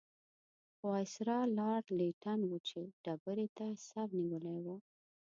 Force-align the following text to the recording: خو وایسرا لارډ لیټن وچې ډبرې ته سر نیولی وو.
خو 0.75 0.83
وایسرا 0.91 1.39
لارډ 1.57 1.85
لیټن 1.99 2.39
وچې 2.51 2.83
ډبرې 3.03 3.47
ته 3.57 3.65
سر 3.87 4.07
نیولی 4.19 4.57
وو. 4.65 4.75